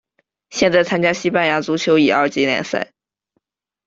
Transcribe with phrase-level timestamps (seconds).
[0.49, 2.91] 现在参加西班牙足球乙二级联赛。